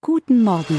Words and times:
Guten 0.00 0.44
Morgen. 0.44 0.78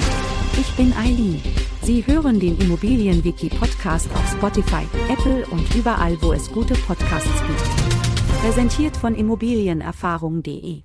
Ich 0.58 0.74
bin 0.78 0.94
Eileen. 0.94 1.42
Sie 1.82 2.08
hören 2.08 2.40
den 2.40 2.58
Immobilienwiki-Podcast 2.58 4.10
auf 4.14 4.32
Spotify, 4.32 4.86
Apple 5.10 5.46
und 5.48 5.76
überall, 5.76 6.20
wo 6.22 6.32
es 6.32 6.50
gute 6.50 6.74
Podcasts 6.74 7.30
gibt. 7.46 8.40
Präsentiert 8.42 8.96
von 8.96 9.16
Immobilienerfahrung.de. 9.16 10.84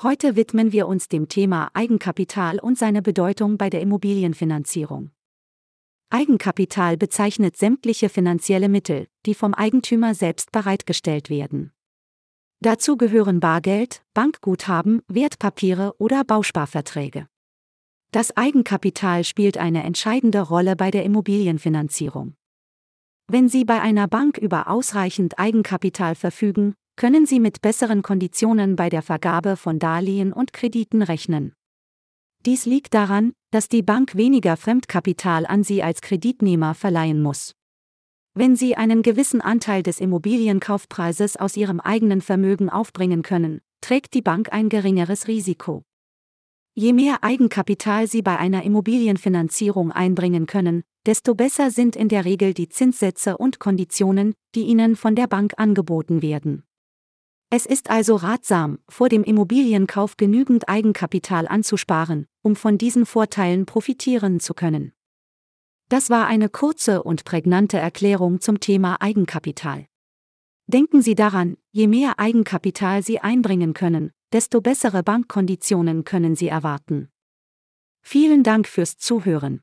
Heute 0.00 0.36
widmen 0.36 0.70
wir 0.70 0.86
uns 0.86 1.08
dem 1.08 1.28
Thema 1.28 1.70
Eigenkapital 1.74 2.60
und 2.60 2.78
seine 2.78 3.02
Bedeutung 3.02 3.58
bei 3.58 3.68
der 3.68 3.80
Immobilienfinanzierung. 3.80 5.10
Eigenkapital 6.10 6.96
bezeichnet 6.96 7.56
sämtliche 7.56 8.10
finanzielle 8.10 8.68
Mittel, 8.68 9.08
die 9.26 9.34
vom 9.34 9.54
Eigentümer 9.54 10.14
selbst 10.14 10.52
bereitgestellt 10.52 11.30
werden. 11.30 11.72
Dazu 12.60 12.96
gehören 12.96 13.38
Bargeld, 13.38 14.02
Bankguthaben, 14.14 15.02
Wertpapiere 15.06 15.94
oder 15.98 16.24
Bausparverträge. 16.24 17.28
Das 18.10 18.36
Eigenkapital 18.36 19.22
spielt 19.22 19.58
eine 19.58 19.84
entscheidende 19.84 20.40
Rolle 20.40 20.74
bei 20.74 20.90
der 20.90 21.04
Immobilienfinanzierung. 21.04 22.34
Wenn 23.28 23.48
Sie 23.48 23.64
bei 23.64 23.80
einer 23.80 24.08
Bank 24.08 24.38
über 24.38 24.68
ausreichend 24.68 25.38
Eigenkapital 25.38 26.14
verfügen, 26.14 26.74
können 26.96 27.26
Sie 27.26 27.38
mit 27.38 27.60
besseren 27.60 28.02
Konditionen 28.02 28.74
bei 28.74 28.88
der 28.88 29.02
Vergabe 29.02 29.56
von 29.56 29.78
Darlehen 29.78 30.32
und 30.32 30.52
Krediten 30.52 31.02
rechnen. 31.02 31.52
Dies 32.44 32.66
liegt 32.66 32.94
daran, 32.94 33.34
dass 33.52 33.68
die 33.68 33.82
Bank 33.82 34.16
weniger 34.16 34.56
Fremdkapital 34.56 35.46
an 35.46 35.62
Sie 35.62 35.82
als 35.82 36.00
Kreditnehmer 36.00 36.74
verleihen 36.74 37.22
muss. 37.22 37.52
Wenn 38.40 38.54
Sie 38.54 38.76
einen 38.76 39.02
gewissen 39.02 39.40
Anteil 39.40 39.82
des 39.82 39.98
Immobilienkaufpreises 39.98 41.36
aus 41.36 41.56
Ihrem 41.56 41.80
eigenen 41.80 42.20
Vermögen 42.20 42.70
aufbringen 42.70 43.22
können, 43.22 43.62
trägt 43.80 44.14
die 44.14 44.22
Bank 44.22 44.52
ein 44.52 44.68
geringeres 44.68 45.26
Risiko. 45.26 45.82
Je 46.72 46.92
mehr 46.92 47.24
Eigenkapital 47.24 48.06
Sie 48.06 48.22
bei 48.22 48.38
einer 48.38 48.62
Immobilienfinanzierung 48.62 49.90
einbringen 49.90 50.46
können, 50.46 50.84
desto 51.04 51.34
besser 51.34 51.72
sind 51.72 51.96
in 51.96 52.08
der 52.08 52.24
Regel 52.24 52.54
die 52.54 52.68
Zinssätze 52.68 53.36
und 53.36 53.58
Konditionen, 53.58 54.34
die 54.54 54.66
Ihnen 54.66 54.94
von 54.94 55.16
der 55.16 55.26
Bank 55.26 55.54
angeboten 55.56 56.22
werden. 56.22 56.62
Es 57.50 57.66
ist 57.66 57.90
also 57.90 58.14
ratsam, 58.14 58.78
vor 58.88 59.08
dem 59.08 59.24
Immobilienkauf 59.24 60.16
genügend 60.16 60.68
Eigenkapital 60.68 61.48
anzusparen, 61.48 62.28
um 62.42 62.54
von 62.54 62.78
diesen 62.78 63.04
Vorteilen 63.04 63.66
profitieren 63.66 64.38
zu 64.38 64.54
können. 64.54 64.92
Das 65.88 66.10
war 66.10 66.26
eine 66.26 66.50
kurze 66.50 67.02
und 67.02 67.24
prägnante 67.24 67.78
Erklärung 67.78 68.40
zum 68.40 68.60
Thema 68.60 69.00
Eigenkapital. 69.00 69.86
Denken 70.66 71.00
Sie 71.00 71.14
daran, 71.14 71.56
je 71.72 71.86
mehr 71.86 72.18
Eigenkapital 72.18 73.02
Sie 73.02 73.20
einbringen 73.20 73.72
können, 73.72 74.12
desto 74.32 74.60
bessere 74.60 75.02
Bankkonditionen 75.02 76.04
können 76.04 76.36
Sie 76.36 76.48
erwarten. 76.48 77.08
Vielen 78.02 78.42
Dank 78.42 78.68
fürs 78.68 78.98
Zuhören. 78.98 79.62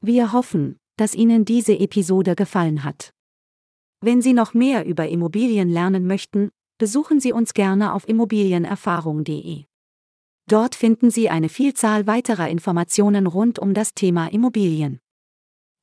Wir 0.00 0.32
hoffen, 0.32 0.78
dass 0.96 1.14
Ihnen 1.16 1.44
diese 1.44 1.76
Episode 1.78 2.36
gefallen 2.36 2.84
hat. 2.84 3.12
Wenn 4.00 4.22
Sie 4.22 4.32
noch 4.32 4.54
mehr 4.54 4.86
über 4.86 5.08
Immobilien 5.08 5.68
lernen 5.68 6.06
möchten, 6.06 6.50
besuchen 6.78 7.18
Sie 7.18 7.32
uns 7.32 7.52
gerne 7.52 7.94
auf 7.94 8.08
immobilienerfahrung.de. 8.08 9.64
Dort 10.48 10.74
finden 10.76 11.10
Sie 11.10 11.30
eine 11.30 11.48
Vielzahl 11.48 12.06
weiterer 12.06 12.48
Informationen 12.48 13.26
rund 13.26 13.58
um 13.58 13.74
das 13.74 13.94
Thema 13.94 14.28
Immobilien. 14.28 15.01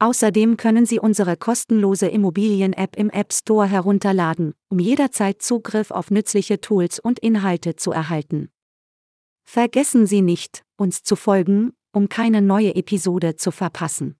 Außerdem 0.01 0.55
können 0.55 0.85
Sie 0.85 0.97
unsere 0.97 1.35
kostenlose 1.35 2.07
Immobilien-App 2.07 2.95
im 2.95 3.09
App 3.09 3.33
Store 3.33 3.67
herunterladen, 3.67 4.53
um 4.69 4.79
jederzeit 4.79 5.41
Zugriff 5.41 5.91
auf 5.91 6.09
nützliche 6.09 6.61
Tools 6.61 6.99
und 6.99 7.19
Inhalte 7.19 7.75
zu 7.75 7.91
erhalten. 7.91 8.49
Vergessen 9.43 10.07
Sie 10.07 10.21
nicht, 10.21 10.63
uns 10.77 11.03
zu 11.03 11.17
folgen, 11.17 11.73
um 11.91 12.07
keine 12.07 12.41
neue 12.41 12.75
Episode 12.75 13.35
zu 13.35 13.51
verpassen. 13.51 14.15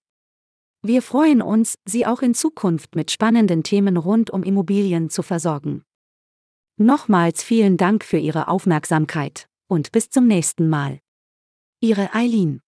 Wir 0.82 1.02
freuen 1.02 1.42
uns, 1.42 1.76
Sie 1.86 2.06
auch 2.06 2.22
in 2.22 2.34
Zukunft 2.34 2.96
mit 2.96 3.10
spannenden 3.12 3.64
Themen 3.64 3.96
rund 3.96 4.32
um 4.32 4.44
Immobilien 4.44 5.10
zu 5.10 5.24
versorgen. 5.24 5.84
Nochmals 6.78 7.42
vielen 7.42 7.78
Dank 7.78 8.04
für 8.04 8.18
Ihre 8.18 8.50
Aufmerksamkeit 8.50 9.48
und 9.68 9.94
bis 9.94 10.10
zum 10.10 10.28
nächsten 10.28 10.68
Mal. 10.68 11.00
Ihre 11.80 12.14
Eileen 12.14 12.62